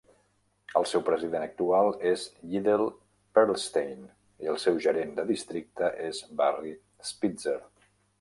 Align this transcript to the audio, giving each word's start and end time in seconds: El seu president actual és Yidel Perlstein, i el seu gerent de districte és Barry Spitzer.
El 0.79 0.85
seu 0.91 1.01
president 1.09 1.43
actual 1.47 1.89
és 2.11 2.23
Yidel 2.53 2.83
Perlstein, 3.39 3.99
i 4.45 4.49
el 4.53 4.57
seu 4.63 4.79
gerent 4.87 5.13
de 5.21 5.27
districte 5.33 5.91
és 6.07 6.23
Barry 6.41 6.73
Spitzer. 7.11 7.55